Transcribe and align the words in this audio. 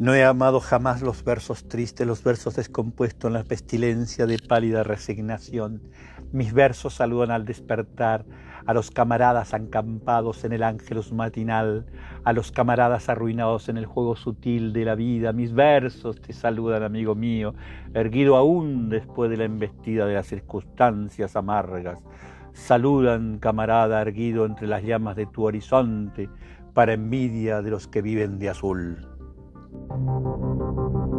No 0.00 0.14
he 0.14 0.24
amado 0.24 0.60
jamás 0.60 1.02
los 1.02 1.22
versos 1.24 1.68
tristes, 1.68 2.06
los 2.06 2.24
versos 2.24 2.56
descompuestos 2.56 3.28
en 3.28 3.34
la 3.34 3.44
pestilencia 3.44 4.24
de 4.24 4.38
pálida 4.38 4.82
resignación. 4.82 5.82
Mis 6.32 6.54
versos 6.54 6.94
saludan 6.94 7.30
al 7.30 7.44
despertar 7.44 8.24
a 8.64 8.72
los 8.72 8.90
camaradas 8.90 9.52
encampados 9.52 10.42
en 10.44 10.54
el 10.54 10.62
ángelus 10.62 11.12
matinal, 11.12 11.84
a 12.24 12.32
los 12.32 12.50
camaradas 12.50 13.10
arruinados 13.10 13.68
en 13.68 13.76
el 13.76 13.84
juego 13.84 14.16
sutil 14.16 14.72
de 14.72 14.86
la 14.86 14.94
vida. 14.94 15.34
Mis 15.34 15.52
versos 15.52 16.18
te 16.18 16.32
saludan, 16.32 16.82
amigo 16.82 17.14
mío, 17.14 17.54
erguido 17.92 18.36
aún 18.36 18.88
después 18.88 19.30
de 19.30 19.36
la 19.36 19.44
embestida 19.44 20.06
de 20.06 20.14
las 20.14 20.28
circunstancias 20.28 21.36
amargas. 21.36 22.02
Saludan, 22.54 23.38
camarada, 23.38 24.00
erguido 24.00 24.46
entre 24.46 24.66
las 24.66 24.82
llamas 24.82 25.16
de 25.16 25.26
tu 25.26 25.44
horizonte, 25.44 26.30
para 26.72 26.94
envidia 26.94 27.60
de 27.60 27.70
los 27.70 27.86
que 27.86 28.00
viven 28.00 28.38
de 28.38 28.48
azul. 28.48 29.09
Thank 30.06 30.24
you. 30.24 31.09